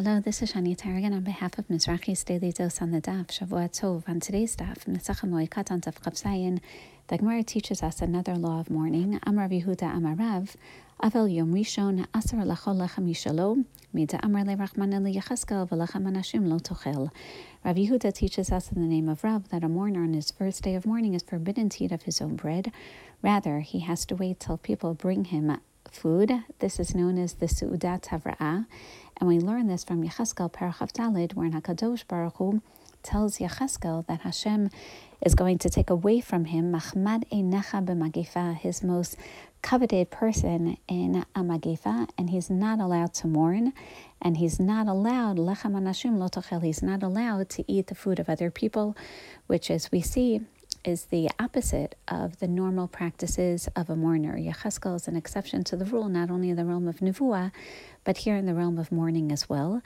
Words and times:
Hello, 0.00 0.20
this 0.20 0.42
is 0.42 0.52
Shani 0.52 0.76
Tarragon 0.76 1.12
on 1.12 1.22
behalf 1.22 1.58
of 1.58 1.66
Mizrachi's 1.66 2.22
Daily 2.22 2.52
Dose 2.52 2.80
on 2.80 2.92
the 2.92 3.00
Daf, 3.00 3.30
Shavua 3.36 3.68
Tov. 3.68 4.08
On 4.08 4.20
today's 4.20 4.54
Daf, 4.54 4.84
Masechet 4.84 5.28
Moed 5.28 5.48
Katan 5.48 5.82
Tav 5.82 6.00
Chavzayin, 6.00 6.60
the 7.08 7.18
Gemara 7.18 7.42
teaches 7.42 7.82
us 7.82 8.00
another 8.00 8.36
law 8.36 8.60
of 8.60 8.70
mourning. 8.70 9.18
Amar 9.26 9.48
Yehuda 9.48 9.92
Amarav, 9.92 10.54
Avel 11.02 11.34
Yom 11.34 11.52
Rishon, 11.52 12.06
Asar 12.14 12.42
Lachol 12.42 12.76
Lechem 12.76 13.10
Yishalo, 13.10 13.64
Mida 13.92 14.20
Amar 14.22 14.44
Lerachman 14.44 14.94
Eli 14.94 15.18
Yecheskel, 15.18 15.68
Velechem 15.68 16.04
Anashim 16.04 16.48
Lo 16.48 16.60
Tochel. 16.60 17.10
Rav 17.64 17.74
Yehuda 17.74 18.14
teaches 18.14 18.52
us 18.52 18.70
in 18.70 18.80
the 18.80 18.86
name 18.86 19.08
of 19.08 19.24
Rav 19.24 19.48
that 19.48 19.64
a 19.64 19.68
mourner 19.68 20.04
on 20.04 20.12
his 20.12 20.30
first 20.30 20.62
day 20.62 20.76
of 20.76 20.86
mourning 20.86 21.14
is 21.14 21.24
forbidden 21.24 21.70
to 21.70 21.82
eat 21.82 21.90
of 21.90 22.02
his 22.02 22.20
own 22.20 22.36
bread. 22.36 22.70
Rather, 23.20 23.58
he 23.58 23.80
has 23.80 24.06
to 24.06 24.14
wait 24.14 24.38
till 24.38 24.58
people 24.58 24.94
bring 24.94 25.24
him 25.24 25.58
food. 25.90 26.32
This 26.58 26.78
is 26.78 26.94
known 26.94 27.18
as 27.18 27.34
the 27.34 27.46
Su'udat 27.46 28.06
Havra'ah. 28.06 28.66
And 29.16 29.28
we 29.28 29.38
learn 29.38 29.66
this 29.66 29.84
from 29.84 30.02
Yecheskel 30.02 30.52
Parachav 30.52 30.92
Dalid, 30.92 31.34
where 31.34 31.50
Hakadosh 31.50 32.06
Baruch 32.06 32.36
Hu 32.36 32.62
tells 33.02 33.38
Yecheskel 33.38 34.06
that 34.06 34.20
Hashem 34.20 34.70
is 35.24 35.34
going 35.34 35.58
to 35.58 35.68
take 35.68 35.90
away 35.90 36.20
from 36.20 36.46
him 36.46 36.70
Mahmad 36.70 37.24
Einecha 37.32 37.84
b'magifa, 37.84 38.56
his 38.56 38.82
most 38.82 39.16
coveted 39.62 40.10
person 40.10 40.76
in 40.86 41.24
a 41.34 41.40
magifa, 41.40 42.08
and 42.16 42.30
he's 42.30 42.48
not 42.48 42.78
allowed 42.78 43.12
to 43.14 43.26
mourn, 43.26 43.72
and 44.22 44.36
he's 44.36 44.60
not 44.60 44.86
allowed 44.86 45.36
lechem 45.36 45.72
anashim 45.72 46.18
lotochel. 46.18 46.62
He's 46.62 46.82
not 46.82 47.02
allowed 47.02 47.48
to 47.50 47.64
eat 47.66 47.88
the 47.88 47.94
food 47.94 48.18
of 48.18 48.28
other 48.28 48.50
people, 48.50 48.96
which, 49.46 49.70
as 49.70 49.90
we 49.90 50.00
see, 50.00 50.42
is 50.84 51.06
the 51.06 51.28
opposite 51.38 51.94
of 52.06 52.38
the 52.38 52.48
normal 52.48 52.88
practices 52.88 53.68
of 53.76 53.90
a 53.90 53.96
mourner. 53.96 54.36
Yecheskel 54.36 54.96
is 54.96 55.08
an 55.08 55.16
exception 55.16 55.64
to 55.64 55.76
the 55.76 55.84
rule, 55.84 56.08
not 56.08 56.30
only 56.30 56.50
in 56.50 56.56
the 56.56 56.64
realm 56.64 56.88
of 56.88 56.98
nevuah, 56.98 57.52
but 58.04 58.18
here 58.18 58.36
in 58.36 58.46
the 58.46 58.54
realm 58.54 58.78
of 58.78 58.92
mourning 58.92 59.32
as 59.32 59.48
well. 59.48 59.82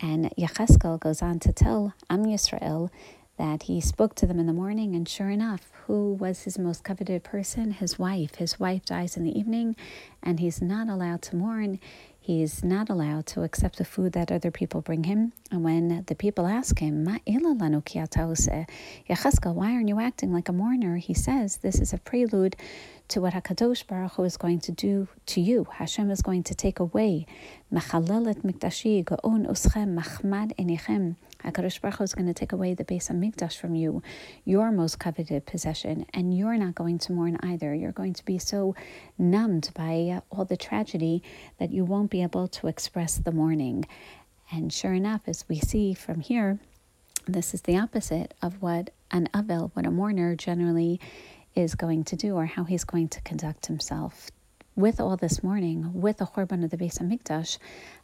And 0.00 0.30
Yecheskel 0.36 0.98
goes 1.00 1.22
on 1.22 1.38
to 1.40 1.52
tell 1.52 1.94
Am 2.10 2.24
Yisrael 2.24 2.90
that 3.36 3.64
he 3.64 3.80
spoke 3.80 4.14
to 4.14 4.26
them 4.26 4.38
in 4.38 4.46
the 4.46 4.52
morning, 4.52 4.94
and 4.94 5.08
sure 5.08 5.30
enough, 5.30 5.70
who 5.86 6.14
was 6.14 6.42
his 6.42 6.58
most 6.58 6.84
coveted 6.84 7.24
person? 7.24 7.72
His 7.72 7.98
wife. 7.98 8.36
His 8.36 8.60
wife 8.60 8.84
dies 8.84 9.16
in 9.16 9.24
the 9.24 9.36
evening, 9.36 9.74
and 10.24 10.40
he's 10.40 10.60
not 10.60 10.88
allowed 10.88 11.22
to 11.22 11.36
mourn. 11.36 11.78
He's 12.18 12.64
not 12.64 12.88
allowed 12.88 13.26
to 13.26 13.42
accept 13.42 13.76
the 13.76 13.84
food 13.84 14.14
that 14.14 14.32
other 14.32 14.50
people 14.50 14.80
bring 14.80 15.04
him. 15.04 15.34
And 15.50 15.62
when 15.62 16.04
the 16.06 16.14
people 16.14 16.46
ask 16.46 16.78
him, 16.78 17.04
Yecheskel, 17.04 19.54
why 19.54 19.72
aren't 19.72 19.88
you 19.90 20.00
acting 20.00 20.32
like 20.32 20.48
a 20.48 20.52
mourner? 20.52 20.96
He 20.96 21.12
says, 21.12 21.58
This 21.58 21.78
is 21.78 21.92
a 21.92 21.98
prelude 21.98 22.56
to 23.08 23.20
what 23.20 23.34
HaKadosh 23.34 23.86
Baruch 23.86 24.12
Hu 24.12 24.24
is 24.24 24.38
going 24.38 24.60
to 24.60 24.72
do 24.72 25.08
to 25.26 25.42
you. 25.42 25.66
Hashem 25.70 26.10
is 26.10 26.22
going 26.22 26.44
to 26.44 26.54
take 26.54 26.80
away. 26.80 27.26
HaKadosh 31.44 31.80
Baruch 31.80 31.98
Hu 31.98 32.04
is 32.04 32.14
going 32.14 32.26
to 32.26 32.32
take 32.32 32.52
away 32.52 32.72
the 32.72 32.84
Beis 32.84 33.10
of 33.10 33.16
HaMikdash 33.16 33.58
from 33.58 33.74
you, 33.74 34.02
your 34.46 34.72
most 34.72 34.98
coveted 34.98 35.44
possession, 35.44 36.06
and 36.14 36.36
you're 36.36 36.56
not 36.56 36.74
going 36.74 36.98
to 37.00 37.12
mourn 37.12 37.36
either. 37.42 37.74
You're 37.74 37.92
going 37.92 38.14
to 38.14 38.24
be 38.24 38.38
so 38.38 38.74
numbed 39.18 39.70
by 39.74 40.13
all 40.30 40.44
the 40.44 40.56
tragedy 40.56 41.22
that 41.58 41.70
you 41.70 41.84
won't 41.84 42.10
be 42.10 42.22
able 42.22 42.48
to 42.48 42.66
express 42.66 43.16
the 43.16 43.32
mourning. 43.32 43.86
And 44.50 44.72
sure 44.72 44.94
enough, 44.94 45.22
as 45.26 45.44
we 45.48 45.58
see 45.58 45.94
from 45.94 46.20
here, 46.20 46.58
this 47.26 47.54
is 47.54 47.62
the 47.62 47.78
opposite 47.78 48.34
of 48.42 48.60
what 48.60 48.90
an 49.10 49.28
Avel, 49.32 49.70
what 49.74 49.86
a 49.86 49.90
mourner 49.90 50.36
generally 50.36 51.00
is 51.54 51.74
going 51.74 52.04
to 52.04 52.16
do 52.16 52.36
or 52.36 52.46
how 52.46 52.64
he's 52.64 52.84
going 52.84 53.08
to 53.08 53.20
conduct 53.22 53.66
himself. 53.66 54.30
With 54.76 55.00
all 55.00 55.16
this 55.16 55.40
mourning, 55.44 56.00
with 56.00 56.16
the 56.16 56.24
Chorban 56.24 56.64
of 56.64 56.70
the 56.70 56.76
Beis 56.76 56.98
Hamikdash, 56.98 57.58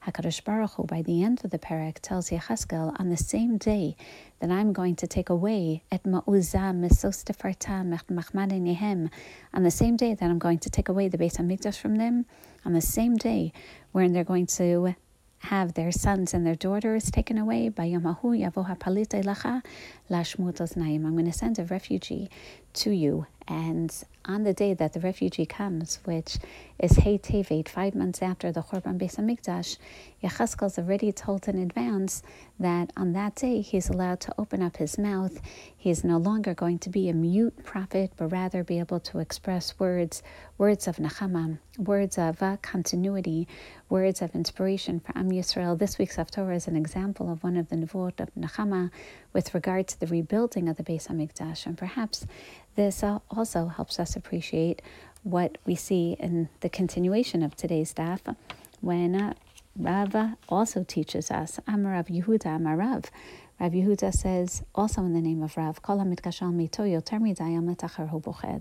Hakadosh 0.06 0.44
Baruch 0.44 0.74
Hu, 0.74 0.84
by 0.84 1.02
the 1.02 1.20
end 1.20 1.44
of 1.44 1.50
the 1.50 1.58
parak, 1.58 1.98
tells 2.00 2.30
Yecheskel 2.30 2.94
on 2.96 3.08
the 3.08 3.16
same 3.16 3.58
day 3.58 3.96
that 4.38 4.52
I'm 4.52 4.72
going 4.72 4.94
to 4.94 5.08
take 5.08 5.28
away 5.28 5.82
et 5.90 6.04
ma'uzah 6.04 6.72
mesos 6.72 7.24
tefarta 7.24 7.82
nehem, 7.84 9.10
on 9.52 9.62
the 9.64 9.70
same 9.72 9.96
day 9.96 10.14
that 10.14 10.30
I'm 10.30 10.38
going 10.38 10.60
to 10.60 10.70
take 10.70 10.88
away 10.88 11.08
the 11.08 11.18
Beis 11.18 11.38
Hamikdash 11.38 11.76
from 11.76 11.96
them, 11.96 12.24
on 12.64 12.72
the 12.72 12.80
same 12.80 13.16
day 13.16 13.52
when 13.90 14.12
they're 14.12 14.22
going 14.22 14.46
to 14.46 14.94
have 15.40 15.74
their 15.74 15.90
sons 15.90 16.34
and 16.34 16.46
their 16.46 16.54
daughters 16.54 17.10
taken 17.10 17.36
away 17.36 17.68
by 17.68 17.88
Yamahu 17.88 18.38
Yavoha 18.38 18.78
Palita 18.78 19.24
Lacha 19.24 19.62
Lashmut 20.08 20.76
Naim. 20.76 21.04
I'm 21.04 21.14
going 21.14 21.24
to 21.24 21.32
send 21.32 21.58
a 21.58 21.64
refugee 21.64 22.30
to 22.74 22.92
you 22.92 23.26
and 23.48 23.92
on 24.24 24.44
the 24.44 24.52
day 24.52 24.74
that 24.74 24.92
the 24.92 25.00
refugee 25.00 25.46
comes, 25.46 25.98
which 26.04 26.38
is 26.78 26.96
Hey 26.96 27.18
Tevet, 27.18 27.68
five 27.68 27.94
months 27.94 28.22
after 28.22 28.52
the 28.52 28.62
Chorban 28.62 28.98
Beis 28.98 29.16
Hamikdash, 29.16 29.76
Yecheskel's 30.22 30.78
already 30.78 31.12
told 31.12 31.48
in 31.48 31.58
advance 31.58 32.22
that 32.58 32.92
on 32.96 33.12
that 33.14 33.34
day 33.34 33.60
he's 33.60 33.88
allowed 33.88 34.20
to 34.20 34.34
open 34.38 34.62
up 34.62 34.76
his 34.76 34.98
mouth. 34.98 35.40
He 35.76 35.90
is 35.90 36.04
no 36.04 36.18
longer 36.18 36.54
going 36.54 36.78
to 36.80 36.90
be 36.90 37.08
a 37.08 37.14
mute 37.14 37.64
prophet, 37.64 38.12
but 38.16 38.28
rather 38.28 38.62
be 38.62 38.78
able 38.78 39.00
to 39.00 39.18
express 39.18 39.78
words, 39.78 40.22
words 40.58 40.86
of 40.86 40.96
Nachama, 40.96 41.58
words 41.78 42.18
of 42.18 42.42
uh, 42.42 42.58
continuity, 42.62 43.48
words 43.88 44.20
of 44.20 44.34
inspiration 44.34 45.00
for 45.00 45.16
Am 45.16 45.30
Yisrael. 45.30 45.78
This 45.78 45.98
week's 45.98 46.16
Haftorah 46.16 46.56
is 46.56 46.66
an 46.66 46.76
example 46.76 47.30
of 47.32 47.42
one 47.42 47.56
of 47.56 47.68
the 47.68 47.76
Nevuot 47.76 48.20
of 48.20 48.34
Nachama 48.34 48.90
with 49.32 49.54
regard 49.54 49.88
to 49.88 50.00
the 50.00 50.06
rebuilding 50.06 50.68
of 50.68 50.76
the 50.76 50.82
Beis 50.82 51.08
Hamikdash, 51.08 51.66
and 51.66 51.78
perhaps 51.78 52.26
this 52.80 53.04
also 53.30 53.66
helps 53.66 54.00
us 54.00 54.16
appreciate 54.16 54.80
what 55.22 55.58
we 55.66 55.74
see 55.74 56.16
in 56.18 56.48
the 56.60 56.70
continuation 56.70 57.42
of 57.42 57.54
today's 57.54 57.92
daf 57.92 58.34
when 58.80 59.14
uh, 59.14 59.34
Rav 59.76 60.16
also 60.48 60.82
teaches 60.84 61.30
us, 61.30 61.60
Amarav 61.68 62.08
Yehuda 62.08 62.58
Amarav. 62.58 63.10
Rav 63.60 63.72
Yehuda 63.72 64.14
says, 64.14 64.62
also 64.74 65.02
in 65.02 65.12
the 65.12 65.20
name 65.20 65.42
of 65.42 65.58
Rav, 65.58 65.82
that 65.82 65.98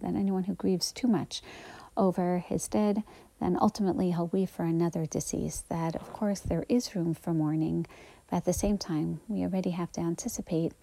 anyone 0.04 0.44
who 0.44 0.54
grieves 0.54 0.92
too 0.92 1.08
much 1.08 1.42
over 1.96 2.40
his 2.40 2.68
dead, 2.68 3.04
then 3.40 3.58
ultimately 3.62 4.12
he'll 4.12 4.28
weep 4.28 4.50
for 4.50 4.64
another 4.64 5.06
deceased. 5.06 5.70
That, 5.70 5.96
of 5.96 6.12
course, 6.12 6.42
there 6.42 6.66
is 6.68 6.94
room 6.94 7.14
for 7.14 7.34
mourning, 7.34 7.88
but 8.30 8.36
at 8.38 8.46
the 8.46 8.52
same 8.52 8.78
time, 8.78 9.22
we 9.30 9.44
already 9.44 9.70
have 9.70 9.94
to 9.94 10.02
anticipate 10.02 10.74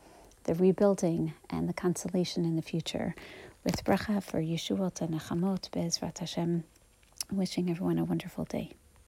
the 0.46 0.54
rebuilding 0.54 1.34
and 1.50 1.68
the 1.68 1.72
consolation 1.72 2.44
in 2.44 2.54
the 2.54 2.62
future. 2.62 3.14
With 3.64 3.84
bracha 3.84 4.22
for 4.22 4.40
Yeshuot 4.40 5.00
and 5.00 5.14
Nechamot, 5.14 5.70
Bezrat 5.70 6.18
Hashem, 6.18 6.62
wishing 7.32 7.68
everyone 7.68 7.98
a 7.98 8.04
wonderful 8.04 8.44
day. 8.44 8.70